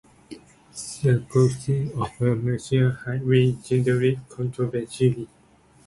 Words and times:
The 1.03 1.23
closing 1.29 1.91
of 1.93 2.09
a 2.21 2.35
major 2.35 2.89
highway 3.05 3.51
generated 3.63 4.27
controversy. 4.29 5.29